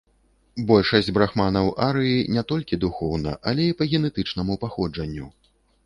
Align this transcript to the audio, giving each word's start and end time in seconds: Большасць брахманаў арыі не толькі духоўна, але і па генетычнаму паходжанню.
Большасць 0.71 1.09
брахманаў 1.17 1.69
арыі 1.89 2.25
не 2.39 2.43
толькі 2.55 2.81
духоўна, 2.87 3.31
але 3.53 3.63
і 3.71 3.77
па 3.83 3.93
генетычнаму 3.97 4.53
паходжанню. 4.67 5.35